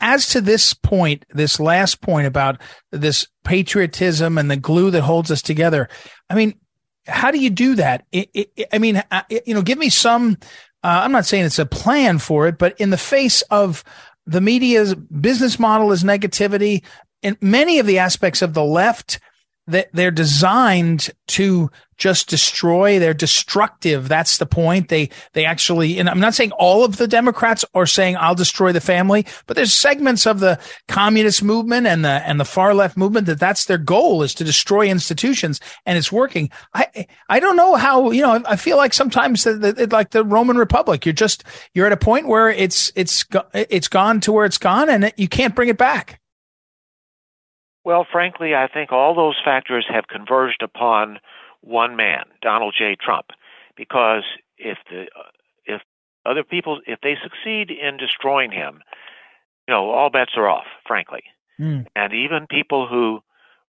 [0.00, 2.60] as to this point, this last point about
[2.90, 5.88] this patriotism and the glue that holds us together,
[6.30, 6.58] I mean,
[7.06, 8.06] how do you do that?
[8.12, 9.02] It, it, I mean,
[9.44, 10.38] you know, give me some.
[10.82, 13.84] Uh, I'm not saying it's a plan for it, but in the face of
[14.26, 16.82] the media's business model is negativity,
[17.22, 19.20] and many of the aspects of the left
[19.66, 22.98] they're designed to just destroy.
[22.98, 24.08] They're destructive.
[24.08, 24.88] That's the point.
[24.88, 28.72] They, they actually, and I'm not saying all of the Democrats are saying I'll destroy
[28.72, 32.96] the family, but there's segments of the communist movement and the, and the far left
[32.96, 36.50] movement that that's their goal is to destroy institutions and it's working.
[36.74, 41.06] I, I don't know how, you know, I feel like sometimes like the Roman Republic,
[41.06, 43.24] you're just, you're at a point where it's, it's,
[43.54, 46.20] it's gone to where it's gone and you can't bring it back.
[47.86, 51.20] Well, frankly, I think all those factors have converged upon
[51.60, 52.96] one man, Donald J.
[53.00, 53.26] Trump,
[53.76, 54.24] because
[54.58, 55.06] if the
[55.66, 55.82] if
[56.28, 58.82] other people if they succeed in destroying him,
[59.68, 61.22] you know, all bets are off, frankly.
[61.60, 61.86] Mm.
[61.94, 63.20] And even people who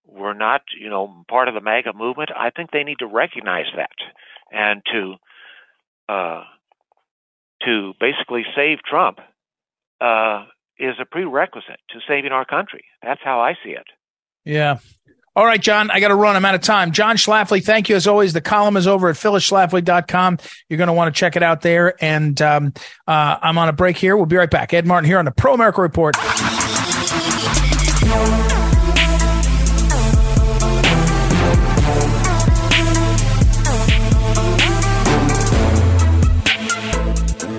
[0.07, 3.67] were not, you know, part of the MAGA movement, I think they need to recognize
[3.75, 3.97] that
[4.51, 5.13] and to
[6.09, 6.43] uh,
[7.65, 9.19] to basically save Trump
[10.01, 10.45] uh,
[10.79, 12.85] is a prerequisite to saving our country.
[13.03, 13.85] That's how I see it.
[14.47, 14.79] Yeah.
[15.35, 16.35] All right, John, I got to run.
[16.35, 16.91] I'm out of time.
[16.91, 18.33] John Schlafly, thank you as always.
[18.33, 20.39] The column is over at phyllisschlafly.com.
[20.67, 21.93] You're going to want to check it out there.
[22.03, 22.73] And um,
[23.07, 24.17] uh, I'm on a break here.
[24.17, 24.73] We'll be right back.
[24.73, 26.15] Ed Martin here on the Pro America Report.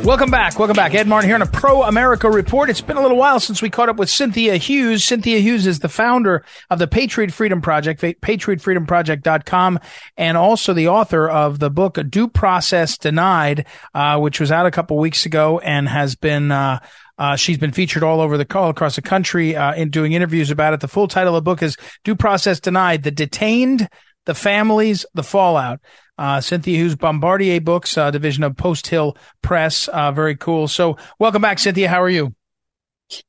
[0.09, 0.59] Welcome back.
[0.59, 0.95] Welcome back.
[0.95, 2.71] Ed Martin here on a Pro America Report.
[2.71, 5.05] It's been a little while since we caught up with Cynthia Hughes.
[5.05, 9.79] Cynthia Hughes is the founder of the Patriot Freedom Project, patriotfreedomproject.com,
[10.17, 14.71] and also the author of the book Due Process Denied, uh, which was out a
[14.71, 16.79] couple weeks ago and has been, uh,
[17.19, 20.51] uh, she's been featured all over the all across the country uh, in doing interviews
[20.51, 20.81] about it.
[20.81, 23.91] The full title of the book is "Due Process Denied: The Detained,
[24.29, 25.81] the Families, the Fallout."
[26.19, 29.87] Uh, Cynthia Hughes, Bombardier Books, uh, division of Post Hill Press.
[29.87, 30.67] Uh, very cool.
[30.67, 31.89] So, welcome back, Cynthia.
[31.89, 32.35] How are you?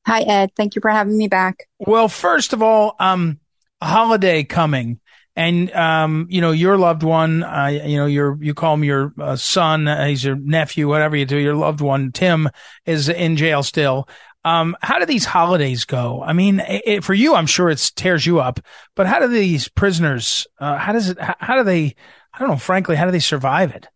[0.06, 0.50] Hi, Ed.
[0.56, 1.68] Thank you for having me back.
[1.78, 3.38] Well, first of all, um,
[3.80, 5.00] holiday coming,
[5.36, 7.42] and um, you know your loved one.
[7.42, 9.88] Uh, you know your you call him your uh, son.
[9.88, 11.38] Uh, he's your nephew, whatever you do.
[11.38, 12.50] Your loved one, Tim,
[12.84, 14.08] is in jail still.
[14.44, 16.22] Um, how do these holidays go?
[16.22, 18.60] I mean, it, for you, I'm sure it tears you up.
[18.96, 20.46] But how do these prisoners?
[20.58, 21.20] Uh, how does it?
[21.20, 21.94] How, how do they?
[22.32, 23.86] I don't know, frankly, how do they survive it?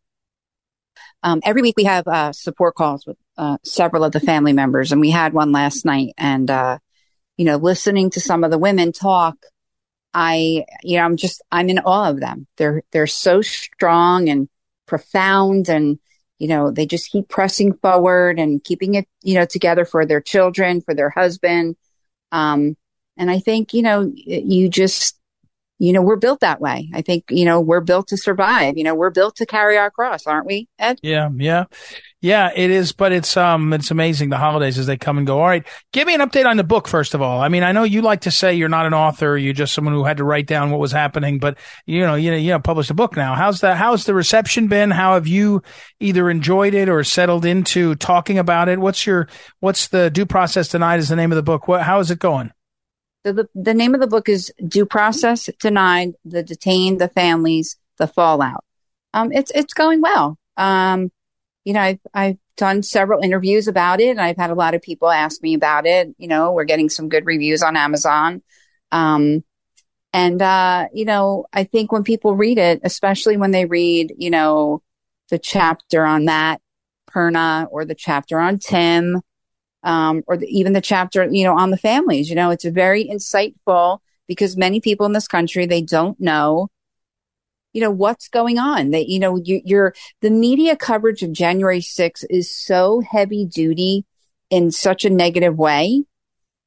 [1.22, 4.92] Um, every week we have uh, support calls with uh, several of the family members,
[4.92, 6.12] and we had one last night.
[6.18, 6.78] And uh,
[7.38, 9.36] you know, listening to some of the women talk,
[10.12, 12.46] I, you know, I'm just I'm in awe of them.
[12.58, 14.48] They're they're so strong and
[14.86, 15.98] profound, and
[16.44, 20.20] you know, they just keep pressing forward and keeping it, you know, together for their
[20.20, 21.74] children, for their husband.
[22.32, 22.76] Um,
[23.16, 25.18] and I think, you know, you just,
[25.78, 26.90] you know, we're built that way.
[26.92, 28.76] I think, you know, we're built to survive.
[28.76, 30.98] You know, we're built to carry our cross, aren't we, Ed?
[31.02, 31.64] Yeah, yeah.
[32.24, 35.40] Yeah, it is, but it's um it's amazing the holidays as they come and go.
[35.40, 35.62] All right.
[35.92, 37.42] Give me an update on the book first of all.
[37.42, 39.92] I mean, I know you like to say you're not an author, you're just someone
[39.92, 42.60] who had to write down what was happening, but you know, you know, you know,
[42.60, 43.34] published a book now.
[43.34, 44.90] How's the how's the reception been?
[44.90, 45.62] How have you
[46.00, 48.78] either enjoyed it or settled into talking about it?
[48.78, 49.28] What's your
[49.60, 51.68] what's the due process denied is the name of the book.
[51.68, 52.52] What how is it going?
[53.24, 58.06] The, the name of the book is Due Process Denied, The Detained, the Families, the
[58.06, 58.64] Fallout.
[59.12, 60.38] Um, it's, it's going well.
[60.58, 61.10] Um,
[61.64, 64.82] you know, I've, I've done several interviews about it and I've had a lot of
[64.82, 66.14] people ask me about it.
[66.18, 68.42] You know, we're getting some good reviews on Amazon.
[68.92, 69.42] Um,
[70.12, 74.30] and, uh, you know, I think when people read it, especially when they read, you
[74.30, 74.82] know,
[75.30, 76.60] the chapter on Matt
[77.10, 79.20] Perna or the chapter on Tim,
[79.82, 83.06] um, or the, even the chapter, you know, on the families, you know, it's very
[83.06, 83.98] insightful
[84.28, 86.68] because many people in this country, they don't know
[87.74, 91.80] you know, what's going on that, you know, you, you're the media coverage of January
[91.80, 94.06] 6th is so heavy duty
[94.48, 96.04] in such a negative way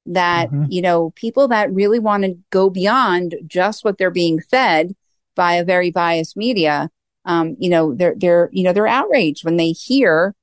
[0.05, 0.65] that, mm-hmm.
[0.69, 4.95] you know, people that really want to go beyond just what they're being fed
[5.33, 6.89] by a very biased media,
[7.23, 10.35] um, you know, they're, they're, you know, they're outraged when they hear,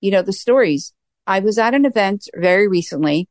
[0.00, 0.94] you know, the stories.
[1.26, 3.28] I was at an event very recently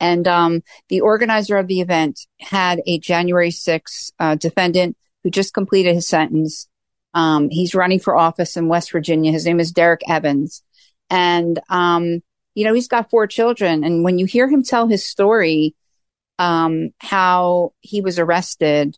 [0.00, 4.96] and, um, the organizer of the event had a January 6th, uh, defendant
[5.28, 6.66] who just completed his sentence.
[7.12, 9.30] Um, he's running for office in West Virginia.
[9.30, 10.62] His name is Derek Evans.
[11.10, 12.22] And, um,
[12.54, 13.84] you know, he's got four children.
[13.84, 15.74] And when you hear him tell his story,
[16.38, 18.96] um, how he was arrested,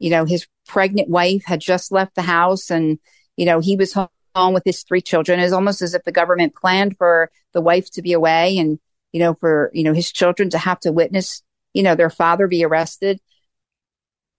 [0.00, 2.98] you know, his pregnant wife had just left the house and,
[3.36, 5.38] you know, he was home with his three children.
[5.38, 8.80] It's almost as if the government planned for the wife to be away and,
[9.12, 12.48] you know, for, you know, his children to have to witness, you know, their father
[12.48, 13.20] be arrested.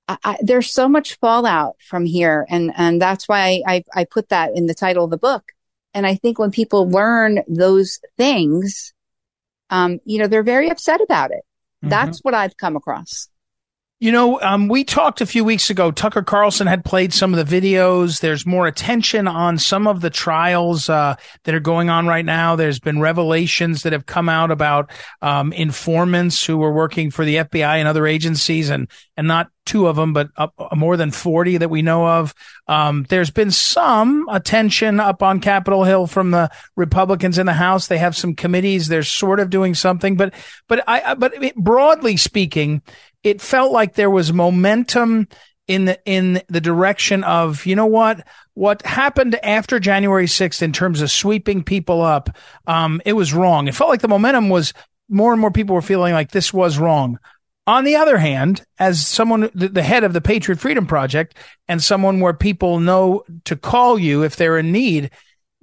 [0.08, 4.52] I, there's so much fallout from here, and and that's why I I put that
[4.56, 5.44] in the title of the book.
[5.94, 8.94] And I think when people learn those things,
[9.70, 11.44] um, you know, they're very upset about it.
[11.84, 11.90] Mm-hmm.
[11.90, 13.30] That's what I've come across.
[14.04, 15.90] You know, um, we talked a few weeks ago.
[15.90, 18.20] Tucker Carlson had played some of the videos.
[18.20, 22.58] There's more attention on some of the trials uh, that are going on right now.
[22.58, 27.38] There's been revelations that have come out about um, informants who were working for the
[27.38, 31.60] FBI and other agencies, and and not two of them, but uh, more than 40
[31.60, 32.36] that we know of.
[32.68, 37.88] Um, there's been some attention up on Capitol Hill from the Republicans in the House.
[37.88, 38.90] They have some committees.
[38.90, 40.34] They're sort of doing something, but
[40.68, 42.82] but I but broadly speaking
[43.24, 45.28] it felt like there was momentum
[45.68, 48.28] in the in the direction of you know what?
[48.54, 52.36] What happened after January 6th in terms of sweeping people up
[52.68, 53.68] um, it was wrong.
[53.68, 54.74] It felt like the momentum was
[55.10, 57.20] more and more people were feeling like this was wrong.
[57.66, 61.36] On the other hand as someone the head of the Patriot Freedom Project
[61.68, 65.12] and someone where people know to call you if they're in need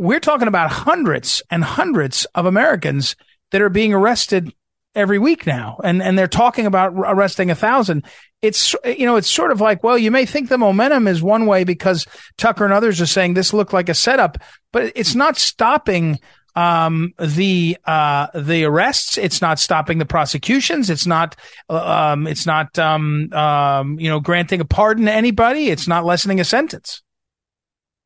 [0.00, 3.16] we're talking about hundreds and hundreds of Americans
[3.50, 4.50] that are being arrested
[4.94, 8.04] every week now and and they're talking about arresting a thousand.
[8.42, 11.46] It's you know it's sort of like well you may think the momentum is one
[11.46, 12.06] way because
[12.38, 14.38] tucker and others are saying this looked like a setup
[14.72, 16.18] but it's not stopping
[16.56, 19.18] um, the uh, the arrests.
[19.18, 20.90] It's not stopping the prosecutions.
[20.90, 21.36] It's not
[21.68, 25.70] uh, um, it's not um, um, you know granting a pardon to anybody.
[25.70, 27.02] It's not lessening a sentence.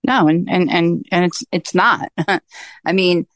[0.06, 2.10] No and and and, and it's it's not.
[2.86, 3.26] I mean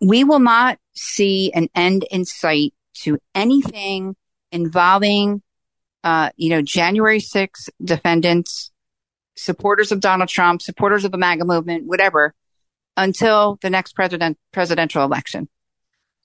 [0.00, 4.16] we will not see an end in sight to anything
[4.50, 5.42] involving,
[6.02, 8.70] uh, you know, January 6th defendants,
[9.36, 12.34] supporters of Donald Trump, supporters of the MAGA movement, whatever,
[12.96, 15.48] until the next president presidential election.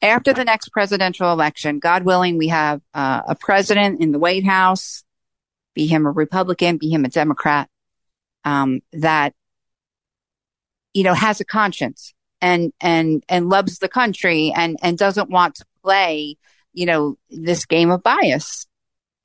[0.01, 4.45] After the next presidential election, God willing, we have uh, a president in the White
[4.45, 5.03] House,
[5.75, 7.69] be him a Republican, be him a Democrat,
[8.43, 9.33] um, that
[10.93, 15.55] you know has a conscience and and and loves the country and and doesn't want
[15.55, 16.35] to play
[16.73, 18.67] you know this game of bias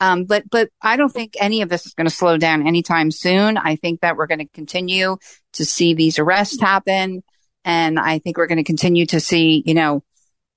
[0.00, 3.10] um, but but I don't think any of this is going to slow down anytime
[3.10, 3.56] soon.
[3.56, 5.16] I think that we're going to continue
[5.54, 7.22] to see these arrests happen,
[7.64, 10.04] and I think we're going to continue to see, you know,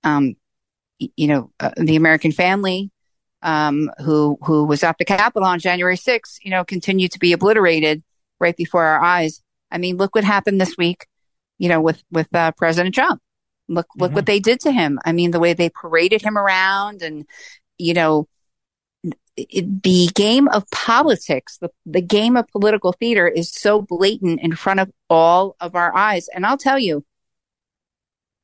[0.04, 0.36] um,
[1.00, 2.91] you know, uh, the American family
[3.41, 7.32] um, who who was at the Capitol on January 6th, you know, continue to be
[7.32, 8.04] obliterated
[8.39, 9.41] right before our eyes.
[9.72, 11.08] I mean, look what happened this week
[11.60, 13.22] you know, with, with, uh, President Trump.
[13.67, 14.15] Look, look mm-hmm.
[14.15, 15.00] what they did to him.
[15.06, 17.26] I mean, the way they paraded him around and,
[17.78, 18.28] you know,
[19.36, 24.80] the game of politics, the, the game of political theater is so blatant in front
[24.80, 26.28] of all of our eyes.
[26.34, 27.06] And I'll tell you,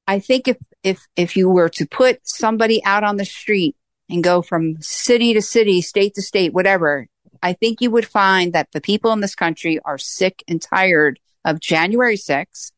[0.07, 3.75] I think if, if, if you were to put somebody out on the street
[4.09, 7.07] and go from city to city, state to state, whatever,
[7.41, 11.19] I think you would find that the people in this country are sick and tired
[11.43, 12.71] of January 6th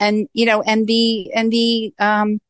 [0.00, 2.40] and, you know, and the, and the, um,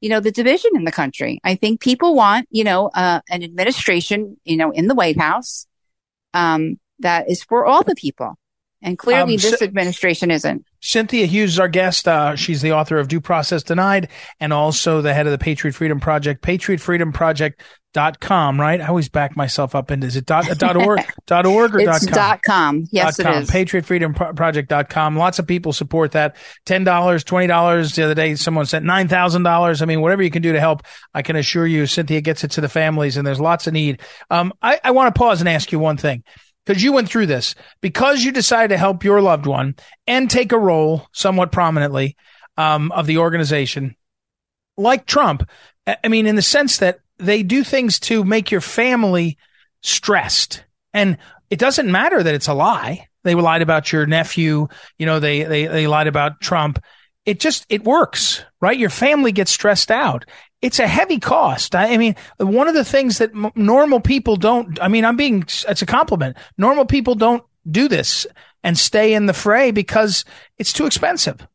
[0.00, 1.40] you know, the division in the country.
[1.42, 5.66] I think people want, you know, uh, an administration, you know, in the White House,
[6.34, 8.36] um, that is for all the people.
[8.80, 10.64] And clearly um, this administration isn't.
[10.80, 12.06] Cynthia Hughes is our guest.
[12.06, 14.08] Uh, she's the author of Due Process Denied
[14.38, 16.42] and also the head of the Patriot Freedom Project.
[16.42, 17.60] Patriot Freedom Project,
[17.94, 18.80] patriotfreedomproject.com, right?
[18.80, 22.06] I always back myself up into, is it dot, dot org, dot org or it's
[22.06, 22.82] dot com?
[22.82, 22.88] com.
[22.90, 23.34] Yes, dot com.
[23.34, 23.50] it is.
[23.50, 25.16] Patriotfreedomproject.com.
[25.16, 26.36] Lots of people support that.
[26.66, 27.94] $10, $20.
[27.94, 29.82] The other day, someone sent $9,000.
[29.82, 30.82] I mean, whatever you can do to help,
[31.14, 34.00] I can assure you, Cynthia gets it to the families and there's lots of need.
[34.30, 36.22] Um, I, I want to pause and ask you one thing
[36.64, 39.74] because you went through this because you decided to help your loved one
[40.06, 42.16] and take a role somewhat prominently
[42.56, 43.96] um, of the organization
[44.76, 45.48] like Trump.
[45.86, 49.38] I mean, in the sense that they do things to make your family
[49.82, 51.18] stressed and
[51.50, 53.08] it doesn't matter that it's a lie.
[53.24, 54.68] They lied about your nephew.
[54.98, 56.82] You know, they, they, they lied about Trump.
[57.24, 58.78] It just, it works, right?
[58.78, 60.24] Your family gets stressed out
[60.60, 61.74] it's a heavy cost.
[61.74, 65.42] I, mean, one of the things that m- normal people don't, I mean, I'm being,
[65.42, 66.36] it's a compliment.
[66.56, 68.26] Normal people don't do this
[68.64, 70.24] and stay in the fray because
[70.56, 71.46] it's too expensive.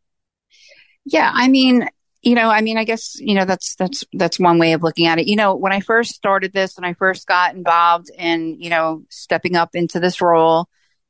[1.05, 1.29] Yeah.
[1.33, 1.89] I mean,
[2.23, 5.07] you know, I mean, I guess, you know, that's, that's, that's one way of looking
[5.07, 5.27] at it.
[5.27, 9.03] You know, when I first started this and I first got involved in, you know,
[9.09, 10.67] stepping up into this role,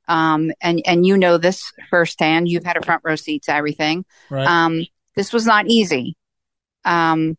[0.08, 4.06] um, and, and you know this firsthand, you've had a front row seat to everything.
[4.30, 4.46] Right.
[4.46, 6.18] Um, this was not easy.
[6.84, 7.38] Um,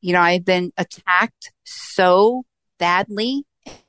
[0.00, 2.44] you know, I've been attacked so
[2.78, 3.44] badly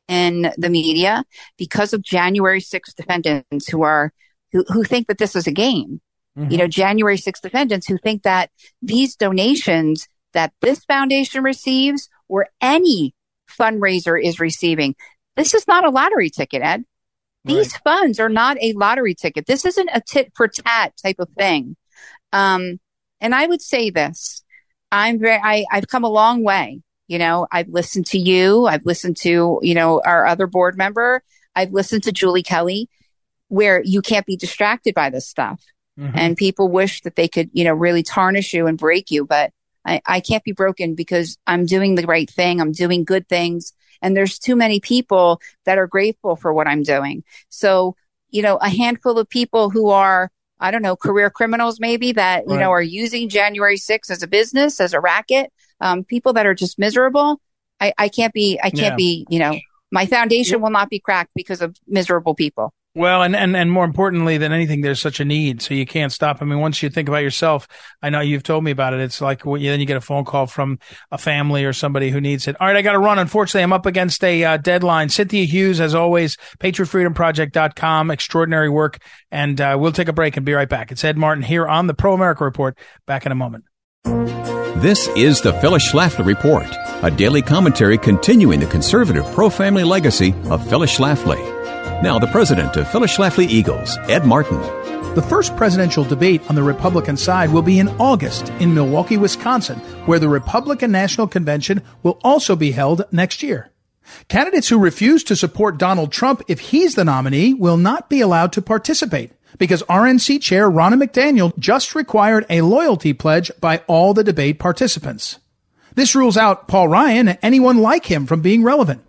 [0.07, 1.23] in the media
[1.57, 4.11] because of January 6th defendants who are,
[4.51, 6.01] who, who think that this is a game.
[6.37, 6.51] Mm-hmm.
[6.51, 12.47] You know, January 6th defendants who think that these donations that this foundation receives or
[12.61, 13.15] any
[13.59, 14.95] fundraiser is receiving,
[15.35, 16.83] this is not a lottery ticket, Ed.
[17.43, 17.81] These right.
[17.83, 19.45] funds are not a lottery ticket.
[19.45, 21.75] This isn't a tit for tat type of thing.
[22.33, 22.79] Um,
[23.21, 24.43] and I would say this,
[24.91, 26.81] I'm very, I, I've come a long way.
[27.07, 28.65] You know, I've listened to you.
[28.65, 31.23] I've listened to, you know, our other board member.
[31.55, 32.89] I've listened to Julie Kelly
[33.47, 35.63] where you can't be distracted by this stuff.
[35.97, 36.17] Mm-hmm.
[36.17, 39.25] And people wish that they could, you know, really tarnish you and break you.
[39.25, 39.51] But
[39.85, 42.61] I, I can't be broken because I'm doing the right thing.
[42.61, 43.73] I'm doing good things.
[44.01, 47.23] And there's too many people that are grateful for what I'm doing.
[47.49, 47.95] So,
[48.29, 50.29] you know, a handful of people who are
[50.59, 52.61] I don't know, career criminals maybe that, you right.
[52.61, 55.51] know, are using January 6th as a business, as a racket.
[55.79, 57.39] Um, people that are just miserable.
[57.79, 58.95] I, I can't be, I can't yeah.
[58.95, 59.59] be, you know,
[59.91, 62.73] my foundation will not be cracked because of miserable people.
[62.97, 65.61] Well, and, and, and more importantly than anything, there's such a need.
[65.61, 66.41] So you can't stop.
[66.41, 67.67] I mean, once you think about yourself,
[68.01, 69.01] I know you've told me about it.
[69.01, 70.79] It's like well, then you get a phone call from
[71.11, 72.55] a family or somebody who needs it.
[72.59, 72.75] All right.
[72.75, 73.19] I got to run.
[73.19, 75.09] Unfortunately, I'm up against a uh, deadline.
[75.09, 78.97] Cynthia Hughes, as always, patriotfreedomproject.com, extraordinary work.
[79.29, 80.91] And uh, we'll take a break and be right back.
[80.91, 82.75] It's Ed Martin here on the Pro America Report.
[83.05, 83.65] Back in a moment.
[84.81, 86.67] This is the Phyllis Schlafly Report,
[87.03, 91.56] a daily commentary continuing the conservative pro family legacy of Phyllis Schlafly.
[92.03, 94.61] Now, the president of Phyllis Schlafly Eagles, Ed Martin.
[95.15, 99.79] The first presidential debate on the Republican side will be in August in Milwaukee, Wisconsin,
[100.05, 103.71] where the Republican National Convention will also be held next year.
[104.27, 108.53] Candidates who refuse to support Donald Trump if he's the nominee will not be allowed
[108.53, 114.23] to participate because RNC Chair Ronna McDaniel just required a loyalty pledge by all the
[114.23, 115.39] debate participants.
[115.95, 119.01] This rules out Paul Ryan and anyone like him from being relevant.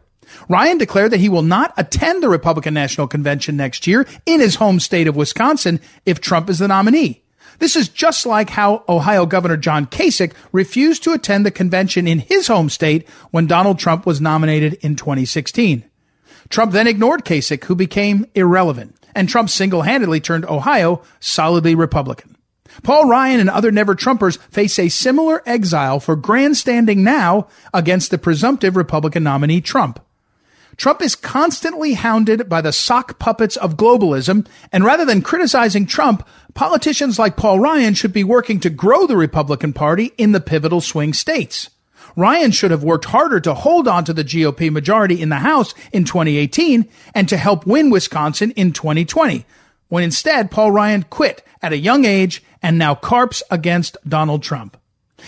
[0.48, 4.56] Ryan declared that he will not attend the Republican National Convention next year in his
[4.56, 7.22] home state of Wisconsin if Trump is the nominee.
[7.58, 12.20] This is just like how Ohio Governor John Kasich refused to attend the convention in
[12.20, 15.84] his home state when Donald Trump was nominated in 2016.
[16.48, 22.36] Trump then ignored Kasich, who became irrelevant, and Trump single-handedly turned Ohio solidly Republican.
[22.82, 28.18] Paul Ryan and other never Trumpers face a similar exile for grandstanding now against the
[28.18, 30.00] presumptive Republican nominee Trump.
[30.78, 36.26] Trump is constantly hounded by the sock puppets of globalism, and rather than criticizing Trump,
[36.54, 40.80] politicians like Paul Ryan should be working to grow the Republican Party in the pivotal
[40.80, 41.68] swing states.
[42.14, 45.74] Ryan should have worked harder to hold on to the GOP majority in the House
[45.92, 49.44] in 2018 and to help win Wisconsin in 2020,
[49.88, 54.76] when instead Paul Ryan quit at a young age and now carps against Donald Trump.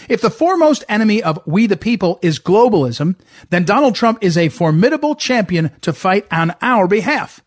[0.08, 3.16] If the foremost enemy of we the people is globalism,
[3.50, 7.40] then Donald Trump is a formidable champion to fight on our behalf.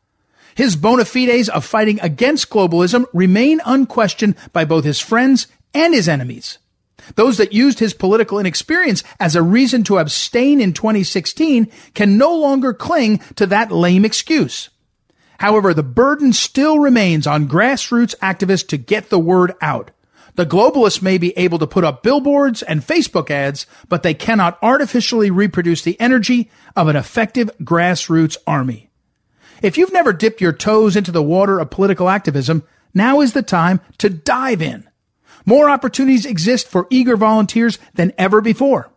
[0.56, 6.08] His bona fides of fighting against globalism remain unquestioned by both his friends and his
[6.08, 6.60] enemies.
[7.16, 12.36] Those that used his political inexperience as a reason to abstain in 2016 can no
[12.36, 14.70] longer cling to that lame excuse.
[15.40, 19.92] However, the burden still remains on grassroots activists to get the word out.
[20.36, 24.58] The globalists may be able to put up billboards and Facebook ads, but they cannot
[24.62, 28.90] artificially reproduce the energy of an effective grassroots army.
[29.62, 32.64] If you've never dipped your toes into the water of political activism,
[32.94, 34.90] now is the time to dive in.
[35.46, 38.92] More opportunities exist for eager volunteers than ever before.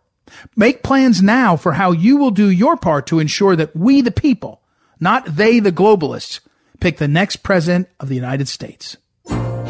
[0.55, 4.11] Make plans now for how you will do your part to ensure that we, the
[4.11, 4.61] people,
[4.99, 6.41] not they, the globalists,
[6.79, 8.97] pick the next president of the United States.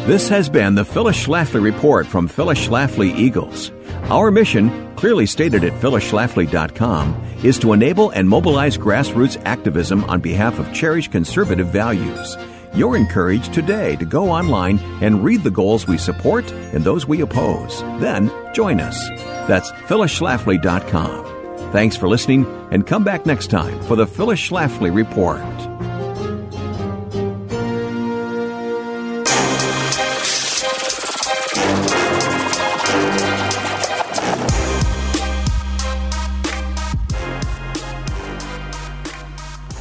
[0.08, 3.74] This has been the Phyllis Schlafly Report from Phyllis Schlafly Eagles.
[4.04, 10.60] Our mission, clearly stated at phyllisschlafly.com, is to enable and mobilize grassroots activism on behalf
[10.60, 12.38] of cherished conservative values.
[12.74, 17.20] You're encouraged today to go online and read the goals we support and those we
[17.20, 17.82] oppose.
[18.00, 19.10] Then join us.
[19.50, 21.72] That's phyllisschlafly.com.
[21.74, 25.77] Thanks for listening and come back next time for the Phyllis Schlafly Report.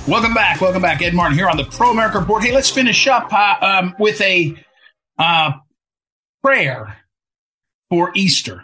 [0.08, 0.60] Welcome back.
[0.60, 1.02] Welcome back.
[1.02, 2.40] Ed Martin here on the Pro America Report.
[2.40, 4.54] Hey, let's finish up uh, um, with a
[5.18, 5.50] uh,
[6.44, 6.98] prayer
[7.90, 8.62] for Easter.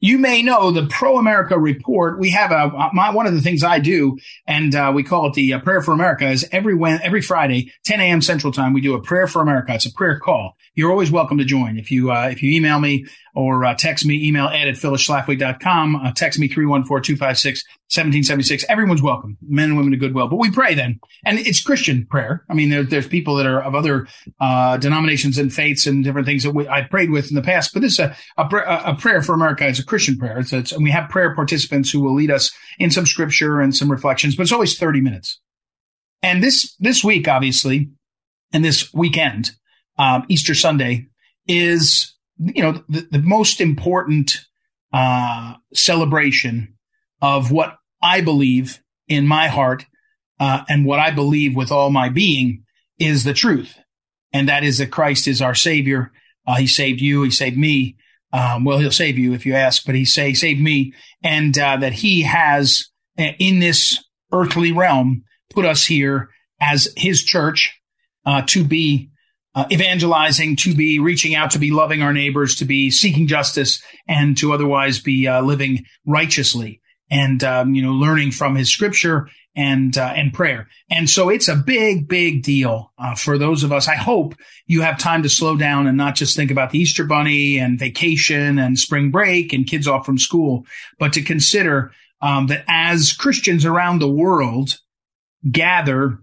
[0.00, 2.18] You may know the Pro America Report.
[2.18, 5.34] We have a my, one of the things I do, and uh, we call it
[5.34, 6.28] the uh, Prayer for America.
[6.28, 8.20] Is every every Friday, 10 a.m.
[8.20, 9.74] Central Time, we do a prayer for America.
[9.74, 10.56] It's a prayer call.
[10.74, 11.78] You're always welcome to join.
[11.78, 15.96] If you uh, if you email me or uh, text me, email ed at phyllisschlafly.com,
[15.96, 18.64] uh, text me 314-256-1776.
[18.68, 20.28] Everyone's welcome, men and women of goodwill.
[20.28, 21.00] But we pray then.
[21.24, 22.44] And it's Christian prayer.
[22.50, 24.06] I mean, there, there's people that are of other
[24.38, 27.72] uh, denominations and faiths and different things that we, I prayed with in the past.
[27.72, 28.44] But this is a, a,
[28.92, 29.66] a prayer for America.
[29.66, 30.38] It's a Christian prayer.
[30.38, 33.74] It's, it's, and we have prayer participants who will lead us in some scripture and
[33.74, 35.40] some reflections, but it's always 30 minutes.
[36.22, 37.90] And this, this week, obviously,
[38.52, 39.52] and this weekend,
[39.98, 41.06] um, Easter Sunday
[41.48, 44.38] is you know, the, the most important
[44.92, 46.74] uh, celebration
[47.20, 49.86] of what I believe in my heart
[50.40, 52.64] uh, and what I believe with all my being
[52.98, 53.78] is the truth.
[54.32, 56.12] And that is that Christ is our Savior.
[56.46, 57.22] Uh, he saved you.
[57.22, 57.96] He saved me.
[58.32, 61.76] Um, well, he'll save you if you ask, but he say saved me, and uh,
[61.76, 64.02] that he has uh, in this
[64.32, 67.78] earthly realm put us here as his church
[68.24, 69.10] uh, to be
[69.54, 73.82] uh, evangelizing, to be reaching out, to be loving our neighbors, to be seeking justice,
[74.08, 76.80] and to otherwise be uh, living righteously,
[77.10, 80.68] and um, you know, learning from His Scripture and uh, and prayer.
[80.90, 83.88] And so it's a big, big deal uh, for those of us.
[83.88, 84.34] I hope
[84.66, 87.78] you have time to slow down and not just think about the Easter Bunny and
[87.78, 90.64] vacation and spring break and kids off from school,
[90.98, 91.92] but to consider
[92.22, 94.78] um, that as Christians around the world
[95.50, 96.18] gather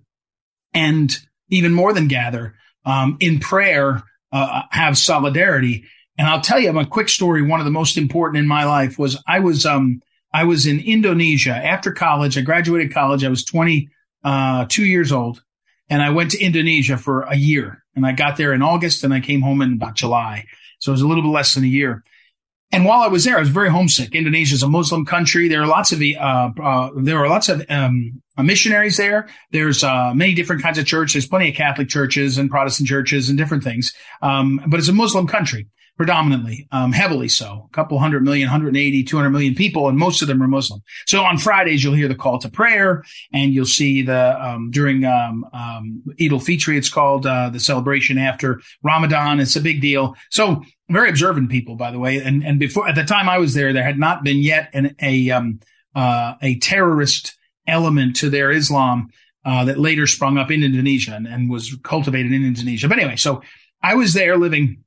[0.73, 1.15] and
[1.49, 2.55] even more than gather
[2.85, 5.85] um, in prayer uh, have solidarity.
[6.17, 7.41] And I'll tell you a quick story.
[7.41, 10.01] One of the most important in my life was I was um,
[10.33, 12.37] I was in Indonesia after college.
[12.37, 13.23] I graduated college.
[13.23, 13.89] I was 22
[14.23, 15.41] uh, years old,
[15.89, 17.83] and I went to Indonesia for a year.
[17.95, 20.45] And I got there in August, and I came home in about July.
[20.79, 22.03] So it was a little bit less than a year.
[22.71, 24.13] And while I was there, I was very homesick.
[24.13, 25.47] Indonesia is a Muslim country.
[25.47, 29.27] There are lots of uh, uh, there are lots of um, missionaries there.
[29.51, 31.13] There's uh, many different kinds of churches.
[31.13, 33.91] There's plenty of Catholic churches and Protestant churches and different things.
[34.21, 35.67] Um, but it's a Muslim country
[35.99, 37.67] predominantly, um, heavily so.
[37.69, 40.81] A couple hundred million, 180, 200 million people, and most of them are Muslim.
[41.05, 45.03] So on Fridays, you'll hear the call to prayer, and you'll see the um, during
[45.03, 49.41] um, um, Eid al-Fitr, it's called uh, the celebration after Ramadan.
[49.41, 50.15] It's a big deal.
[50.29, 52.19] So very observant people, by the way.
[52.19, 54.95] And and before at the time I was there, there had not been yet an,
[55.01, 55.59] a um,
[55.93, 57.37] uh, a terrorist
[57.67, 59.09] element to their Islam
[59.43, 62.87] uh, that later sprung up in Indonesia and, and was cultivated in Indonesia.
[62.87, 63.41] But anyway, so
[63.83, 64.85] I was there living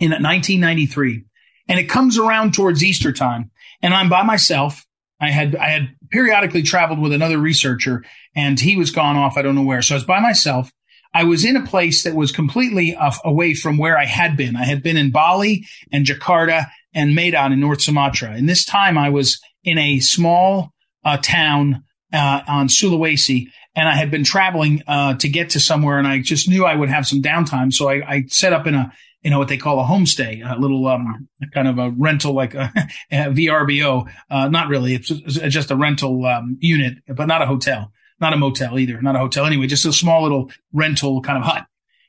[0.00, 1.24] in 1993
[1.68, 3.50] and it comes around towards Easter time
[3.82, 4.84] and I'm by myself.
[5.20, 9.36] I had, I had periodically traveled with another researcher and he was gone off.
[9.36, 9.82] I don't know where.
[9.82, 10.72] So I was by myself.
[11.12, 14.56] I was in a place that was completely off, away from where I had been.
[14.56, 18.30] I had been in Bali and Jakarta and Medan in North Sumatra.
[18.30, 20.72] And this time I was in a small
[21.04, 25.98] uh, town uh, on Sulawesi and I had been traveling uh, to get to somewhere
[25.98, 27.72] and I just knew I would have some downtime.
[27.72, 28.92] So I, I set up in a
[29.22, 32.54] you know, what they call a homestay, a little, um, kind of a rental, like
[32.54, 32.72] a,
[33.10, 34.10] a VRBO.
[34.30, 34.94] Uh, not really.
[34.94, 39.16] It's just a rental, um, unit, but not a hotel, not a motel either, not
[39.16, 41.66] a hotel anyway, just a small little rental kind of hut.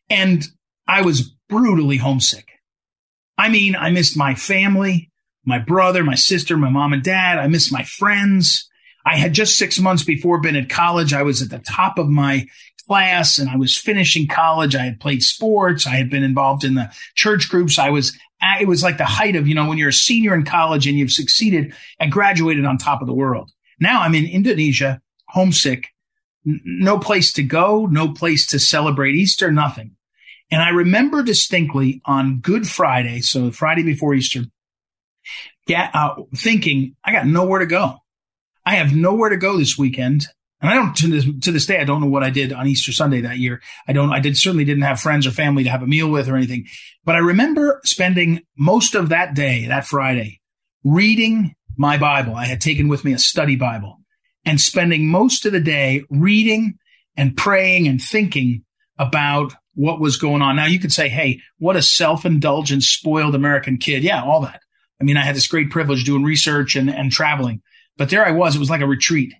[0.09, 0.45] And
[0.87, 2.47] I was brutally homesick.
[3.37, 5.09] I mean, I missed my family,
[5.45, 7.39] my brother, my sister, my mom and dad.
[7.39, 8.69] I missed my friends.
[9.05, 11.13] I had just six months before been at college.
[11.13, 12.45] I was at the top of my
[12.87, 14.75] class and I was finishing college.
[14.75, 15.87] I had played sports.
[15.87, 17.79] I had been involved in the church groups.
[17.79, 18.17] I was,
[18.59, 20.97] it was like the height of, you know, when you're a senior in college and
[20.97, 23.51] you've succeeded and graduated on top of the world.
[23.79, 25.87] Now I'm in Indonesia, homesick,
[26.45, 29.95] n- no place to go, no place to celebrate Easter, nothing.
[30.51, 34.41] And I remember distinctly on Good Friday, so Friday before Easter,
[35.65, 37.97] get, uh, thinking, I got nowhere to go.
[38.65, 40.27] I have nowhere to go this weekend.
[40.61, 42.67] And I don't to this, to this day, I don't know what I did on
[42.67, 43.61] Easter Sunday that year.
[43.87, 46.29] I don't, I did certainly didn't have friends or family to have a meal with
[46.29, 46.67] or anything,
[47.03, 50.39] but I remember spending most of that day, that Friday,
[50.83, 52.35] reading my Bible.
[52.35, 53.99] I had taken with me a study Bible
[54.45, 56.77] and spending most of the day reading
[57.17, 58.63] and praying and thinking
[58.97, 60.55] about what was going on.
[60.55, 64.03] Now you could say, Hey, what a self-indulgent, spoiled American kid.
[64.03, 64.61] Yeah, all that.
[64.99, 67.61] I mean, I had this great privilege doing research and, and traveling,
[67.97, 68.55] but there I was.
[68.55, 69.33] It was like a retreat.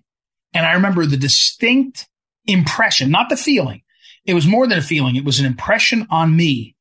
[0.54, 2.08] And I remember the distinct
[2.46, 3.82] impression, not the feeling.
[4.24, 5.16] It was more than a feeling.
[5.16, 6.76] It was an impression on me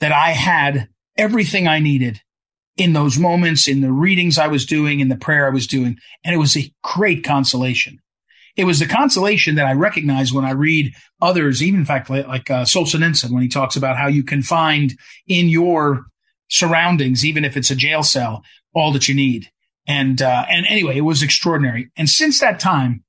[0.00, 2.20] that I had everything I needed
[2.76, 5.96] in those moments, in the readings I was doing, in the prayer I was doing.
[6.24, 8.00] And it was a great consolation.
[8.56, 12.50] It was the consolation that I recognize when I read others, even in fact, like,
[12.50, 14.96] uh, Solzhenitsyn, when he talks about how you can find
[15.26, 16.04] in your
[16.48, 19.50] surroundings, even if it's a jail cell, all that you need.
[19.86, 21.90] And, uh, and anyway, it was extraordinary.
[21.96, 23.02] And since that time,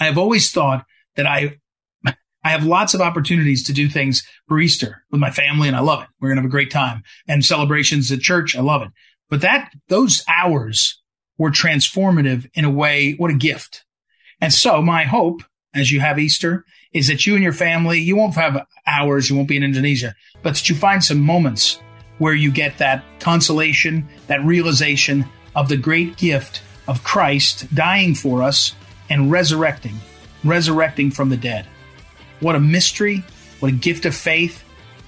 [0.00, 0.84] I have always thought
[1.16, 1.58] that I,
[2.06, 5.80] I have lots of opportunities to do things for Easter with my family and I
[5.80, 6.08] love it.
[6.20, 8.56] We're going to have a great time and celebrations at church.
[8.56, 8.88] I love it.
[9.28, 11.00] But that, those hours
[11.38, 13.12] were transformative in a way.
[13.12, 13.84] What a gift.
[14.40, 15.42] And so my hope
[15.74, 19.36] as you have Easter is that you and your family, you won't have hours, you
[19.36, 21.80] won't be in Indonesia, but that you find some moments
[22.18, 25.24] where you get that consolation, that realization
[25.54, 28.74] of the great gift of Christ dying for us
[29.10, 29.96] and resurrecting,
[30.44, 31.66] resurrecting from the dead.
[32.38, 33.24] What a mystery.
[33.58, 34.64] What a gift of faith.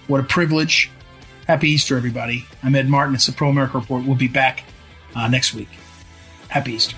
[0.08, 0.90] What a privilege.
[1.46, 2.46] Happy Easter, everybody.
[2.62, 3.14] I'm Ed Martin.
[3.14, 4.04] It's the Pro America Report.
[4.04, 4.64] We'll be back
[5.14, 5.68] uh, next week.
[6.48, 6.96] Happy Easter.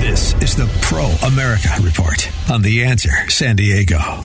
[0.00, 4.24] This is the Pro America Report on The Answer San Diego.